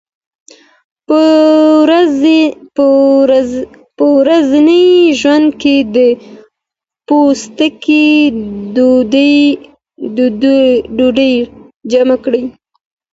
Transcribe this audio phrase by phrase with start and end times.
[4.01, 4.85] په ورځني
[5.19, 5.97] ژوند کې د
[7.07, 8.07] پوستکي
[10.97, 11.33] دوړې
[11.91, 12.43] جمع کېږي.